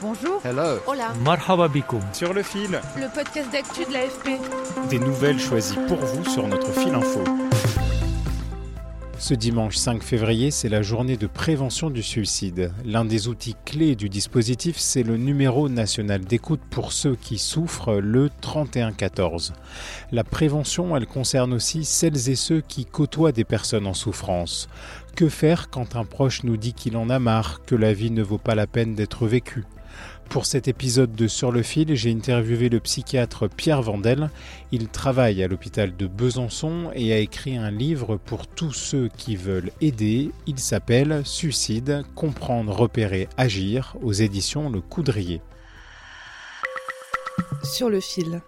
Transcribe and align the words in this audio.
Bonjour. 0.00 0.40
Hello. 0.44 0.78
Hola. 0.86 1.12
Marhaba. 1.24 1.68
Sur 2.12 2.32
le 2.32 2.44
fil, 2.44 2.80
Le 2.96 3.12
podcast 3.12 3.50
d'actu 3.50 3.84
de 3.84 3.92
l'AFP. 3.92 4.38
des 4.90 4.98
nouvelles 5.00 5.40
choisies 5.40 5.78
pour 5.88 5.96
vous 5.98 6.24
sur 6.24 6.46
notre 6.46 6.70
fil 6.72 6.94
info. 6.94 7.24
Ce 9.18 9.34
dimanche 9.34 9.74
5 9.76 10.00
février, 10.04 10.52
c'est 10.52 10.68
la 10.68 10.82
journée 10.82 11.16
de 11.16 11.26
prévention 11.26 11.90
du 11.90 12.04
suicide. 12.04 12.70
L'un 12.84 13.04
des 13.04 13.26
outils 13.26 13.56
clés 13.64 13.96
du 13.96 14.08
dispositif, 14.08 14.78
c'est 14.78 15.02
le 15.02 15.16
numéro 15.16 15.68
national 15.68 16.20
d'écoute 16.20 16.60
pour 16.70 16.92
ceux 16.92 17.16
qui 17.16 17.36
souffrent, 17.36 17.94
le 17.94 18.30
3114. 18.40 19.52
La 20.12 20.22
prévention, 20.22 20.96
elle 20.96 21.06
concerne 21.08 21.52
aussi 21.52 21.84
celles 21.84 22.30
et 22.30 22.36
ceux 22.36 22.60
qui 22.60 22.84
côtoient 22.84 23.32
des 23.32 23.44
personnes 23.44 23.88
en 23.88 23.94
souffrance. 23.94 24.68
Que 25.16 25.28
faire 25.28 25.70
quand 25.70 25.96
un 25.96 26.04
proche 26.04 26.44
nous 26.44 26.56
dit 26.56 26.72
qu'il 26.72 26.96
en 26.96 27.10
a 27.10 27.18
marre, 27.18 27.62
que 27.66 27.74
la 27.74 27.92
vie 27.92 28.12
ne 28.12 28.22
vaut 28.22 28.38
pas 28.38 28.54
la 28.54 28.68
peine 28.68 28.94
d'être 28.94 29.26
vécue? 29.26 29.64
Pour 30.28 30.44
cet 30.44 30.68
épisode 30.68 31.14
de 31.14 31.26
Sur 31.26 31.52
le 31.52 31.62
fil, 31.62 31.94
j'ai 31.94 32.12
interviewé 32.12 32.68
le 32.68 32.80
psychiatre 32.80 33.48
Pierre 33.48 33.80
Vandel. 33.80 34.30
Il 34.72 34.88
travaille 34.88 35.42
à 35.42 35.48
l'hôpital 35.48 35.96
de 35.96 36.06
Besançon 36.06 36.90
et 36.94 37.12
a 37.14 37.18
écrit 37.18 37.56
un 37.56 37.70
livre 37.70 38.18
pour 38.18 38.46
tous 38.46 38.72
ceux 38.72 39.08
qui 39.16 39.36
veulent 39.36 39.72
aider. 39.80 40.30
Il 40.46 40.58
s'appelle 40.58 41.22
Suicide, 41.24 42.02
comprendre, 42.14 42.74
repérer, 42.74 43.28
agir 43.38 43.96
aux 44.02 44.12
éditions 44.12 44.68
Le 44.68 44.80
Coudrier. 44.82 45.40
Sur 47.62 47.88
le 47.88 48.00
fil. 48.00 48.42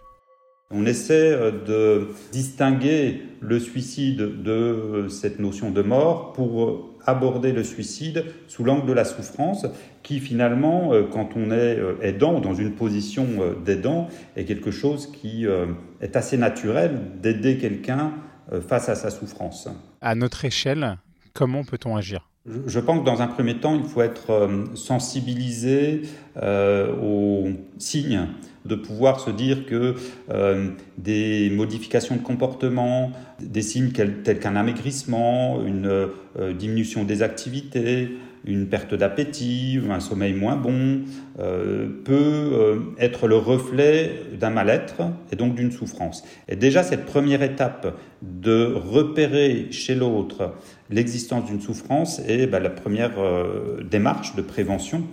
On 0.73 0.87
essaie 0.87 1.33
euh, 1.33 1.51
de 1.51 2.09
distinguer 2.31 3.23
le 3.41 3.59
suicide 3.59 4.43
de 4.43 4.51
euh, 4.53 5.09
cette 5.09 5.41
notion 5.41 5.73
de 5.73 5.83
mort 5.83 6.33
pour 6.33 6.65
euh, 6.65 6.95
aborder 7.07 7.51
le 7.51 7.65
suicide 7.65 8.25
sous 8.47 8.63
l'angle 8.63 8.87
de 8.87 8.93
la 8.93 9.05
souffrance, 9.05 9.67
qui 10.05 10.21
finalement, 10.21 10.93
quand 11.11 11.31
on 11.35 11.51
est 11.51 11.79
aidant, 12.03 12.41
dans 12.41 12.53
une 12.53 12.75
position 12.75 13.27
d'aidant, 13.65 14.09
est 14.37 14.45
quelque 14.45 14.71
chose 14.71 15.11
qui 15.11 15.47
est 16.03 16.17
assez 16.17 16.37
naturel 16.37 17.01
d'aider 17.23 17.57
quelqu'un 17.57 18.13
face 18.69 18.91
à 18.91 18.95
sa 18.97 19.09
souffrance. 19.09 19.67
À 20.03 20.15
notre 20.15 20.45
échelle, 20.45 20.98
comment 21.33 21.65
peut-on 21.65 21.97
agir? 21.97 22.30
Je 22.46 22.80
pense 22.80 23.00
que 23.00 23.05
dans 23.05 23.22
un 23.22 23.27
premier 23.27 23.56
temps, 23.58 23.74
il 23.74 23.84
faut 23.84 24.02
être 24.02 24.48
sensibilisé 24.74 26.02
aux 26.36 27.48
signes 27.78 28.27
de 28.64 28.74
pouvoir 28.74 29.20
se 29.20 29.30
dire 29.30 29.66
que 29.66 29.94
euh, 30.30 30.70
des 30.98 31.50
modifications 31.50 32.16
de 32.16 32.22
comportement, 32.22 33.12
des 33.41 33.62
signes 33.62 33.91
tels 33.91 34.38
qu'un 34.38 34.56
amaigrissement, 34.56 35.64
une 35.64 35.86
euh, 35.86 36.52
diminution 36.52 37.05
des 37.05 37.22
activités, 37.22 38.11
une 38.44 38.69
perte 38.69 38.94
d'appétit, 38.94 39.80
un 39.91 40.00
sommeil 40.00 40.33
moins 40.33 40.56
bon, 40.56 41.02
euh, 41.38 41.88
peut 42.05 42.83
être 42.98 43.27
le 43.27 43.36
reflet 43.36 44.12
d'un 44.39 44.51
mal-être 44.51 45.02
et 45.33 45.36
donc 45.36 45.55
d'une 45.55 45.73
souffrance. 45.73 46.24
Et 46.48 46.56
déjà, 46.56 46.83
cette 46.83 47.06
première 47.06 47.42
étape 47.42 47.96
de 48.23 48.74
repérer 48.74 49.68
chez 49.70 49.95
l'autre 49.95 50.55
l'existence 50.90 51.46
d'une 51.46 51.61
souffrance 51.61 52.20
est 52.27 52.46
bah, 52.46 52.61
la 52.61 52.70
première 52.70 53.12
démarche 53.89 54.34
de 54.34 54.42
prévention 54.42 55.05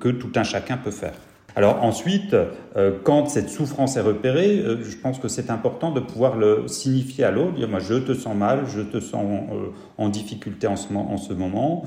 que 0.00 0.08
tout 0.08 0.32
un 0.36 0.42
chacun 0.44 0.76
peut 0.76 0.90
faire. 0.90 1.14
Alors 1.58 1.82
ensuite, 1.82 2.36
euh, 2.76 2.92
quand 3.02 3.26
cette 3.28 3.48
souffrance 3.48 3.96
est 3.96 4.00
repérée, 4.00 4.60
euh, 4.60 4.84
je 4.84 4.96
pense 4.96 5.18
que 5.18 5.26
c'est 5.26 5.50
important 5.50 5.90
de 5.90 5.98
pouvoir 5.98 6.36
le 6.36 6.68
signifier 6.68 7.24
à 7.24 7.32
l'autre, 7.32 7.54
dire 7.54 7.68
moi 7.68 7.80
je 7.80 7.94
te 7.94 8.14
sens 8.14 8.36
mal, 8.36 8.60
je 8.68 8.80
te 8.80 9.00
sens 9.00 9.24
euh, 9.24 9.70
en 9.96 10.08
difficulté 10.08 10.68
en 10.68 10.76
ce, 10.76 10.92
moment, 11.32 11.82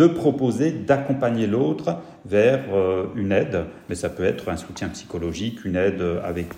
de 0.00 0.06
proposer 0.06 0.70
d'accompagner 0.70 1.46
l'autre 1.46 1.98
vers 2.24 2.60
une 3.16 3.32
aide, 3.32 3.64
mais 3.90 3.94
ça 3.94 4.08
peut 4.08 4.24
être 4.24 4.48
un 4.48 4.56
soutien 4.56 4.88
psychologique, 4.88 5.62
une 5.66 5.76
aide 5.76 6.02
avec 6.24 6.54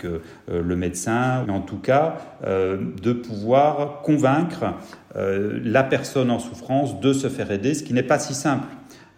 le 0.47 0.75
médecin, 0.77 1.43
mais 1.45 1.51
en 1.51 1.59
tout 1.59 1.79
cas 1.79 2.19
de 2.45 3.11
pouvoir 3.11 4.01
convaincre 4.03 4.75
la 5.13 5.83
personne 5.83 6.31
en 6.31 6.39
souffrance 6.39 7.01
de 7.01 7.11
se 7.11 7.27
faire 7.27 7.51
aider, 7.51 7.73
ce 7.73 7.83
qui 7.83 7.93
n'est 7.93 8.01
pas 8.01 8.17
si 8.17 8.33
simple. 8.33 8.67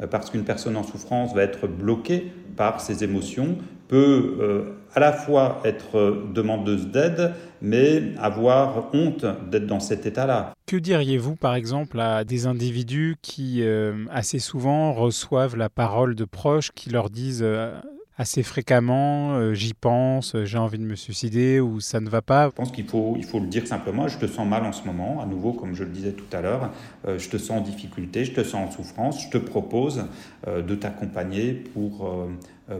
Parce 0.09 0.31
qu'une 0.31 0.43
personne 0.43 0.75
en 0.75 0.83
souffrance 0.83 1.35
va 1.35 1.43
être 1.43 1.67
bloquée 1.67 2.33
par 2.57 2.81
ses 2.81 3.03
émotions, 3.03 3.57
peut 3.87 4.37
euh, 4.39 4.63
à 4.93 4.99
la 4.99 5.13
fois 5.13 5.61
être 5.63 6.23
demandeuse 6.33 6.87
d'aide, 6.87 7.33
mais 7.61 8.13
avoir 8.17 8.93
honte 8.93 9.25
d'être 9.49 9.67
dans 9.67 9.79
cet 9.79 10.05
état-là. 10.05 10.53
Que 10.65 10.77
diriez-vous 10.77 11.35
par 11.35 11.55
exemple 11.55 11.99
à 11.99 12.23
des 12.23 12.47
individus 12.47 13.17
qui 13.21 13.61
euh, 13.61 14.05
assez 14.11 14.39
souvent 14.39 14.93
reçoivent 14.93 15.55
la 15.55 15.69
parole 15.69 16.15
de 16.15 16.25
proches 16.25 16.71
qui 16.71 16.89
leur 16.89 17.09
disent 17.09 17.43
euh, 17.43 17.73
assez 18.17 18.43
fréquemment, 18.43 19.35
euh, 19.35 19.53
j'y 19.53 19.73
pense, 19.73 20.35
j'ai 20.45 20.57
envie 20.57 20.77
de 20.77 20.85
me 20.85 20.95
suicider 20.95 21.59
ou 21.59 21.81
ça 21.81 21.99
ne 21.99 22.09
va 22.09 22.21
pas. 22.21 22.47
Je 22.47 22.55
pense 22.55 22.71
qu'il 22.71 22.85
faut, 22.85 23.15
il 23.17 23.25
faut 23.25 23.39
le 23.39 23.47
dire 23.47 23.67
simplement, 23.67 24.07
je 24.07 24.17
te 24.17 24.25
sens 24.25 24.47
mal 24.47 24.63
en 24.63 24.71
ce 24.71 24.83
moment, 24.85 25.21
à 25.21 25.25
nouveau 25.25 25.51
comme 25.51 25.75
je 25.75 25.83
le 25.83 25.89
disais 25.89 26.13
tout 26.13 26.25
à 26.35 26.41
l'heure, 26.41 26.71
euh, 27.07 27.19
je 27.19 27.29
te 27.29 27.37
sens 27.37 27.59
en 27.59 27.61
difficulté, 27.61 28.23
je 28.23 28.31
te 28.31 28.43
sens 28.43 28.69
en 28.69 28.71
souffrance, 28.71 29.23
je 29.23 29.29
te 29.29 29.37
propose 29.37 30.05
euh, 30.47 30.61
de 30.61 30.75
t'accompagner 30.75 31.53
pour, 31.53 32.27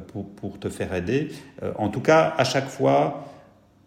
pour, 0.08 0.30
pour, 0.36 0.60
te 0.60 0.70
faire 0.70 0.94
aider. 0.94 1.30
en 1.78 1.90
tout 1.90 2.00
cas, 2.00 2.34
à 2.38 2.44
chaque 2.44 2.70
fois, 2.70 3.28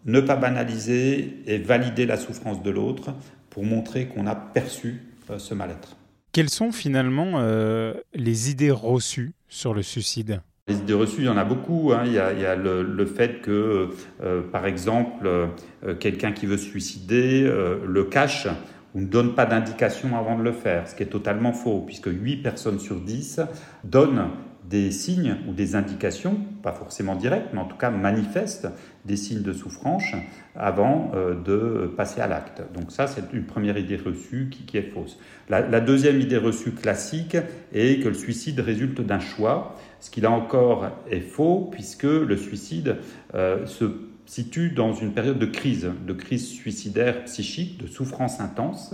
ne 0.05 0.21
pas 0.21 0.35
banaliser 0.35 1.41
et 1.45 1.57
valider 1.57 2.05
la 2.05 2.17
souffrance 2.17 2.61
de 2.61 2.69
l'autre 2.69 3.13
pour 3.49 3.63
montrer 3.63 4.07
qu'on 4.07 4.27
a 4.27 4.35
perçu 4.35 5.01
ce 5.37 5.53
mal-être. 5.53 5.97
Quelles 6.31 6.49
sont 6.49 6.71
finalement 6.71 7.41
les 8.13 8.51
idées 8.51 8.71
reçues 8.71 9.33
sur 9.49 9.73
le 9.73 9.81
suicide? 9.81 10.41
Les 10.69 10.77
idées 10.77 10.93
reçues, 10.93 11.21
il 11.21 11.25
y 11.25 11.29
en 11.29 11.37
a 11.37 11.43
beaucoup. 11.43 11.91
Hein. 11.93 12.03
Il, 12.05 12.13
y 12.13 12.19
a, 12.19 12.55
le, 12.55 13.05
fait 13.05 13.41
que, 13.41 13.89
euh, 14.23 14.41
par 14.41 14.65
exemple, 14.65 15.27
euh, 15.27 15.47
quelqu'un 15.99 16.31
qui 16.31 16.45
veut 16.45 16.57
se 16.57 16.69
suicider 16.69 17.43
euh, 17.43 17.77
le 17.85 18.03
cache 18.05 18.47
ou 18.95 19.01
ne 19.01 19.05
donne 19.05 19.35
pas 19.35 19.45
d'indication 19.45 20.17
avant 20.17 20.37
de 20.37 20.43
le 20.43 20.51
faire, 20.51 20.87
ce 20.87 20.95
qui 20.95 21.03
est 21.03 21.07
totalement 21.07 21.53
faux, 21.53 21.83
puisque 21.85 22.07
8 22.07 22.37
personnes 22.37 22.79
sur 22.79 22.95
10 22.95 23.41
donnent 23.83 24.29
des 24.69 24.91
signes 24.91 25.35
ou 25.47 25.53
des 25.53 25.75
indications, 25.75 26.37
pas 26.61 26.73
forcément 26.73 27.15
directes, 27.15 27.49
mais 27.53 27.59
en 27.59 27.65
tout 27.65 27.77
cas 27.77 27.89
manifestent 27.89 28.67
des 29.05 29.15
signes 29.15 29.41
de 29.41 29.53
souffrance 29.53 30.03
avant 30.55 31.11
de 31.45 31.91
passer 31.97 32.21
à 32.21 32.27
l'acte. 32.27 32.61
Donc 32.73 32.91
ça, 32.91 33.07
c'est 33.07 33.23
une 33.33 33.45
première 33.45 33.77
idée 33.77 33.95
reçue 33.95 34.49
qui, 34.51 34.77
est 34.77 34.91
fausse. 34.91 35.17
la, 35.49 35.79
deuxième 35.79 36.19
idée 36.21 36.37
reçue 36.37 36.71
classique 36.71 37.37
est 37.73 38.03
que 38.03 38.09
le 38.09 38.13
suicide 38.13 38.59
résulte 38.59 39.01
d'un 39.01 39.19
choix 39.19 39.75
ce 39.99 40.09
qui 40.09 40.21
là 40.21 40.31
encore 40.31 40.89
est 41.09 41.19
faux, 41.19 41.69
puisque 41.71 42.03
le 42.03 42.37
suicide 42.37 42.97
euh, 43.35 43.65
se 43.65 43.85
situe 44.25 44.69
dans 44.69 44.93
une 44.93 45.13
période 45.13 45.39
de 45.39 45.45
crise, 45.45 45.89
de 46.05 46.13
crise 46.13 46.47
suicidaire 46.47 47.23
psychique, 47.25 47.81
de 47.81 47.87
souffrance 47.87 48.39
intense. 48.39 48.93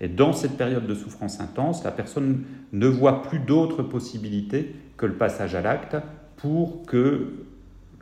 Et 0.00 0.08
dans 0.08 0.32
cette 0.32 0.56
période 0.56 0.86
de 0.86 0.94
souffrance 0.94 1.40
intense, 1.40 1.84
la 1.84 1.92
personne 1.92 2.42
ne 2.72 2.86
voit 2.86 3.22
plus 3.22 3.38
d'autres 3.38 3.82
possibilités 3.84 4.74
que 5.02 5.06
le 5.06 5.14
passage 5.14 5.56
à 5.56 5.60
l'acte 5.60 5.96
pour 6.36 6.86
que 6.86 7.32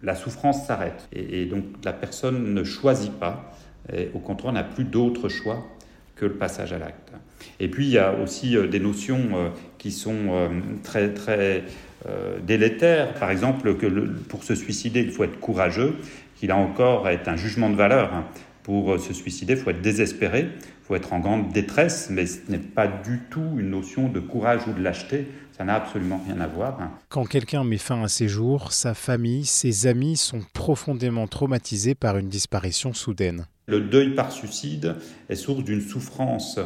la 0.03 0.15
souffrance 0.15 0.67
s'arrête. 0.67 1.09
Et, 1.13 1.47
donc 1.47 1.65
la 1.85 1.93
personne 1.93 2.55
ne 2.55 2.63
choisit 2.63 3.13
pas, 3.13 3.53
et 3.93 4.11
au 4.15 4.19
contraire 4.19 4.53
n'a 4.53 4.65
plus 4.65 4.85
d'autre 4.85 5.29
choix 5.29 5.67
que 6.15 6.27
le 6.27 6.35
passage 6.35 6.75
à 6.75 6.79
l'acte. 6.79 7.13
Et 7.59 7.69
puis 7.69 7.87
il 7.87 7.93
y 7.93 7.99
a 7.99 8.13
aussi 8.13 8.55
euh, 8.55 8.67
des 8.67 8.81
notions 8.81 9.29
euh, 9.35 9.49
qui 9.79 9.93
sont 9.93 10.51
très 10.83 11.15
très 11.15 11.65
euh, 12.09 12.39
délétère. 12.41 13.13
Par 13.15 13.31
exemple, 13.31 13.77
que 13.77 13.87
pour 14.29 14.43
se 14.43 14.55
suicider, 14.55 15.01
il 15.01 15.11
faut 15.11 15.25
être 15.25 15.39
courageux, 15.39 15.97
qui 16.37 16.47
là 16.47 16.57
encore 16.57 17.07
est 17.11 17.29
un 17.29 17.37
jugement 17.37 17.69
de 17.69 17.77
valeur. 17.77 18.15
Hein. 18.15 18.25
Pour 18.63 18.93
euh, 18.93 18.99
se 18.99 19.13
suicider, 19.13 19.53
il 19.53 19.59
faut 19.59 19.69
être 19.69 19.83
désespéré, 19.83 20.49
faut 20.91 20.97
être 20.97 21.13
en 21.13 21.21
grande 21.21 21.53
détresse, 21.53 22.09
mais 22.11 22.27
ce 22.27 22.51
n'est 22.51 22.59
pas 22.59 22.89
du 22.89 23.21
tout 23.31 23.49
une 23.57 23.71
notion 23.71 24.09
de 24.09 24.19
courage 24.19 24.63
ou 24.67 24.73
de 24.73 24.83
lâcheté. 24.83 25.29
Ça 25.57 25.63
n'a 25.63 25.77
absolument 25.77 26.21
rien 26.27 26.41
à 26.41 26.49
voir. 26.49 26.81
Quand 27.09 27.25
quelqu'un 27.27 27.63
met 27.63 27.79
fin 27.79 28.03
à 28.03 28.09
ses 28.09 28.27
jours, 28.27 28.73
sa 28.73 28.93
famille, 28.93 29.45
ses 29.45 29.87
amis 29.87 30.17
sont 30.17 30.41
profondément 30.53 31.29
traumatisés 31.29 31.95
par 31.95 32.19
une 32.19 32.29
disparition 32.29 32.93
soudaine. 32.93 33.47
Le 33.69 33.83
deuil 33.83 34.17
par 34.17 34.33
suicide 34.33 34.97
est 35.29 35.37
source 35.37 35.63
d'une 35.63 35.81
souffrance 35.81 36.59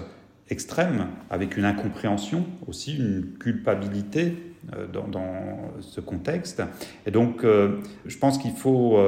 extrême, 0.49 1.09
avec 1.29 1.59
une 1.59 1.67
incompréhension 1.67 2.47
aussi, 2.67 2.97
une 2.97 3.26
culpabilité 3.38 4.55
dans, 4.91 5.71
ce 5.81 6.00
contexte. 6.00 6.62
Et 7.05 7.11
donc, 7.11 7.43
je 7.43 8.19
pense 8.19 8.38
qu'il 8.38 8.53
faut 8.53 8.99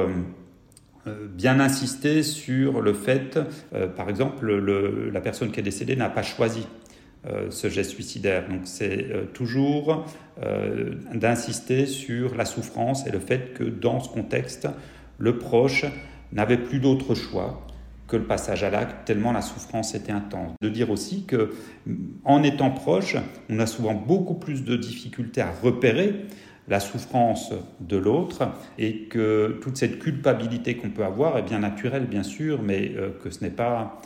bien 1.33 1.59
insister 1.59 2.23
sur 2.23 2.81
le 2.81 2.93
fait, 2.93 3.39
par 3.95 4.09
exemple, 4.09 4.49
la 5.11 5.21
personne 5.21 5.51
qui 5.51 5.59
est 5.59 5.63
décédée 5.63 5.95
n'a 5.95 6.09
pas 6.09 6.23
choisi 6.23 6.67
euh, 7.29 7.47
ce 7.49 7.67
geste 7.67 7.91
suicidaire. 7.91 8.47
Donc 8.47 8.61
c'est 8.65 9.07
euh, 9.11 9.25
toujours 9.25 10.05
euh, 10.43 10.93
d'insister 11.13 11.85
sur 11.85 12.35
la 12.35 12.45
souffrance 12.45 13.05
et 13.05 13.11
le 13.11 13.19
fait 13.19 13.53
que 13.53 13.63
dans 13.63 13.99
ce 13.99 14.07
contexte, 14.07 14.67
le 15.17 15.37
proche 15.37 15.85
n'avait 16.31 16.59
plus 16.59 16.79
d'autre 16.79 17.15
choix 17.15 17.65
que 18.07 18.15
le 18.15 18.23
passage 18.23 18.63
à 18.63 18.69
l'acte, 18.69 19.05
tellement 19.05 19.33
la 19.33 19.41
souffrance 19.41 19.93
était 19.93 20.13
intense. 20.13 20.53
De 20.61 20.69
dire 20.69 20.89
aussi 20.89 21.25
que 21.25 21.51
en 22.23 22.43
étant 22.43 22.69
proche, 22.69 23.17
on 23.49 23.59
a 23.59 23.65
souvent 23.65 23.95
beaucoup 23.95 24.35
plus 24.35 24.63
de 24.63 24.77
difficultés 24.77 25.41
à 25.41 25.51
repérer 25.51 26.27
la 26.67 26.79
souffrance 26.79 27.53
de 27.79 27.97
l'autre 27.97 28.49
et 28.77 29.03
que 29.03 29.59
toute 29.61 29.77
cette 29.77 29.99
culpabilité 29.99 30.75
qu'on 30.75 30.89
peut 30.89 31.05
avoir 31.05 31.37
est 31.37 31.43
bien 31.43 31.59
naturelle, 31.59 32.07
bien 32.07 32.23
sûr, 32.23 32.61
mais 32.61 32.93
que 33.23 33.29
ce 33.29 33.41
n'est 33.41 33.51
pas 33.51 34.01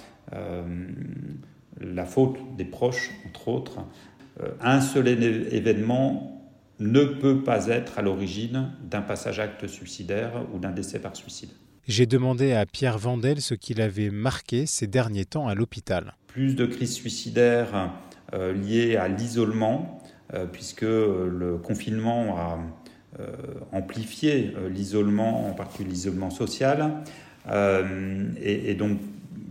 la 1.82 2.06
faute 2.06 2.38
des 2.58 2.66
proches, 2.66 3.12
entre 3.26 3.48
autres. 3.48 3.80
Euh, 4.42 4.50
un 4.62 4.82
seul 4.82 5.08
événement 5.08 6.50
ne 6.80 7.04
peut 7.04 7.44
pas 7.44 7.68
être 7.68 8.00
à 8.00 8.02
l'origine 8.02 8.72
d'un 8.90 9.02
passage 9.02 9.40
acte 9.40 9.68
suicidaire 9.68 10.46
ou 10.54 10.60
d'un 10.60 10.72
décès 10.72 11.00
par 11.00 11.16
suicide. 11.16 11.50
J'ai 11.88 12.06
demandé 12.06 12.54
à 12.54 12.66
Pierre 12.66 12.98
Vandel 12.98 13.42
ce 13.42 13.54
qu'il 13.54 13.82
avait 13.82 14.10
marqué 14.10 14.66
ces 14.66 14.88
derniers 14.88 15.26
temps 15.26 15.48
à 15.48 15.56
l'hôpital. 15.56 16.16
Plus 16.28 16.56
de 16.56 16.66
crises 16.66 16.94
suicidaires 16.94 17.92
euh, 18.34 18.54
liées 18.54 18.96
à 18.96 19.08
l'isolement, 19.08 20.00
euh, 20.00 20.21
puisque 20.52 20.82
le 20.82 21.60
confinement 21.62 22.38
a 22.38 22.60
amplifié 23.72 24.54
l'isolement, 24.70 25.50
en 25.50 25.54
particulier 25.54 25.90
l'isolement 25.90 26.30
social. 26.30 26.94
et, 27.48 28.76
donc 28.76 29.00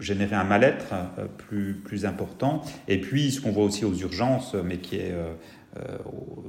générer 0.01 0.37
un 0.37 0.45
mal-être 0.45 0.87
euh, 0.93 1.27
plus, 1.27 1.75
plus 1.75 2.07
important. 2.07 2.63
Et 2.89 3.01
puis, 3.01 3.31
ce 3.31 3.41
qu'on 3.41 3.53
voit 3.53 3.65
aussi 3.65 3.85
aux 3.85 3.95
urgences, 3.95 4.55
mais 4.55 4.79
qui 4.79 4.97
est 4.97 5.15
euh, 5.77 5.91
euh, 5.91 5.99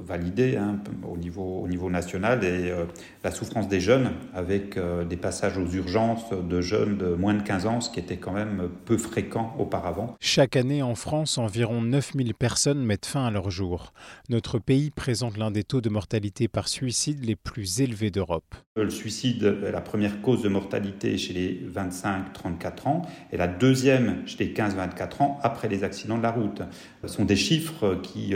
validé 0.04 0.56
hein, 0.56 0.78
au, 1.08 1.16
niveau, 1.16 1.60
au 1.62 1.68
niveau 1.68 1.88
national 1.88 2.42
et 2.42 2.70
euh, 2.70 2.84
la 3.22 3.30
souffrance 3.30 3.68
des 3.68 3.80
jeunes 3.80 4.10
avec 4.34 4.76
euh, 4.76 5.04
des 5.04 5.16
passages 5.16 5.58
aux 5.58 5.66
urgences 5.66 6.30
de 6.32 6.60
jeunes 6.60 6.98
de 6.98 7.14
moins 7.14 7.34
de 7.34 7.42
15 7.42 7.66
ans, 7.66 7.80
ce 7.80 7.88
qui 7.88 8.00
était 8.00 8.16
quand 8.16 8.32
même 8.32 8.68
peu 8.84 8.98
fréquent 8.98 9.54
auparavant. 9.58 10.16
Chaque 10.20 10.56
année 10.56 10.82
en 10.82 10.96
France, 10.96 11.38
environ 11.38 11.82
9000 11.82 12.34
personnes 12.34 12.84
mettent 12.84 13.06
fin 13.06 13.24
à 13.24 13.30
leur 13.30 13.50
jour. 13.50 13.92
Notre 14.28 14.58
pays 14.58 14.90
présente 14.90 15.36
l'un 15.36 15.50
des 15.52 15.62
taux 15.62 15.80
de 15.80 15.88
mortalité 15.88 16.48
par 16.48 16.66
suicide 16.68 17.24
les 17.24 17.36
plus 17.36 17.80
élevés 17.80 18.10
d'Europe. 18.10 18.54
Le 18.74 18.90
suicide 18.90 19.58
est 19.64 19.70
la 19.72 19.82
première 19.82 20.20
cause 20.22 20.42
de 20.42 20.48
mortalité 20.48 21.16
chez 21.18 21.32
les 21.32 21.62
25-34 21.72 22.88
ans 22.88 23.02
et 23.30 23.36
la 23.36 23.46
deuxième 23.46 24.26
chez 24.26 24.44
les 24.44 24.52
15-24 24.52 25.22
ans 25.22 25.38
après 25.42 25.68
les 25.68 25.84
accidents 25.84 26.18
de 26.18 26.22
la 26.22 26.32
route. 26.32 26.62
Ce 27.02 27.08
sont 27.08 27.24
des 27.24 27.36
chiffres 27.36 28.00
qui, 28.02 28.34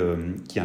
qui 0.48 0.60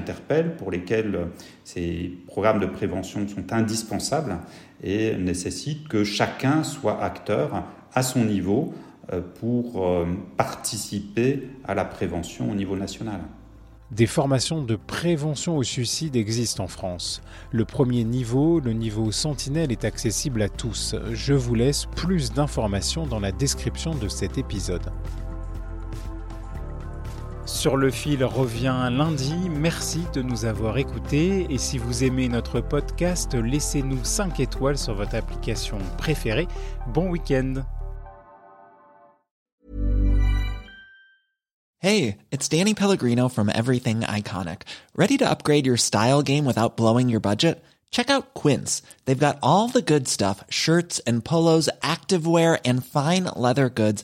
pour 0.58 0.72
lesquels 0.72 1.28
ces 1.63 2.18
programmes 2.28 2.60
de 2.60 2.66
prévention 2.66 3.28
sont 3.28 3.52
indispensables 3.54 4.38
et 4.84 5.16
nécessitent 5.16 5.88
que 5.88 6.04
chacun 6.04 6.63
soit 6.63 7.04
acteur 7.04 7.66
à 7.94 8.04
son 8.04 8.25
niveau 8.25 8.74
euh, 9.12 9.22
pour 9.40 9.86
euh, 9.86 10.06
participer 10.38 11.50
à 11.66 11.74
la 11.74 11.86
prévention 11.86 12.52
au 12.52 12.56
niveau 12.56 12.75
national. 12.75 13.22
Des 13.92 14.08
formations 14.08 14.63
de 14.63 14.78
prévention 14.78 15.58
au 15.58 15.63
suicide 15.63 16.16
existent 16.16 16.63
en 16.63 16.68
France. 16.68 17.22
Le 17.52 17.66
premier 17.66 18.06
niveau, 18.06 18.62
le 18.62 18.72
niveau 18.72 19.12
Sentinelle, 19.12 19.69
est 19.72 19.84
accessible 19.84 20.42
à 20.42 20.48
tous. 20.48 20.96
Je 21.12 21.34
vous 21.34 21.56
laisse 21.56 21.88
plus 21.94 22.31
d'informations 22.31 23.06
dans 23.06 23.19
la 23.19 23.34
description 23.34 23.94
de 23.94 24.08
cet 24.08 24.38
épisode. 24.38 24.90
Sur 27.62 27.78
le 27.78 27.92
fil 27.92 28.24
revient 28.24 28.90
lundi. 28.92 29.36
Merci 29.48 30.00
de 30.16 30.24
nous 30.24 30.46
avoir 30.46 30.80
écoutés 30.80 31.46
et 31.48 31.60
si 31.60 31.78
vous 31.78 32.04
aimez 32.04 32.28
notre 32.28 32.60
podcast, 32.60 33.36
laissez-nous 33.36 34.04
5 34.04 34.40
étoiles 34.40 34.80
sur 34.80 34.96
votre 34.96 35.13
application 35.13 35.78
préférée. 36.00 36.48
Bon 36.88 37.08
week-end. 37.08 37.62
Hey, 41.78 42.18
it's 42.31 42.50
Danny 42.50 42.74
Pellegrino 42.74 43.30
from 43.30 43.52
Everything 43.54 44.00
Iconic. 44.00 44.63
Ready 44.96 45.19
to 45.19 45.30
upgrade 45.30 45.68
your 45.68 45.78
style 45.78 46.24
game 46.24 46.46
without 46.46 46.75
blowing 46.75 47.10
your 47.10 47.22
budget? 47.22 47.63
Check 47.92 48.10
out 48.10 48.34
Quince. 48.34 48.81
They've 49.06 49.19
got 49.19 49.38
all 49.44 49.68
the 49.68 49.84
good 49.84 50.08
stuff, 50.08 50.44
shirts 50.50 51.00
and 51.06 51.24
polos, 51.24 51.69
activewear 51.84 52.60
and 52.66 52.84
fine 52.84 53.25
leather 53.36 53.69
goods 53.69 54.04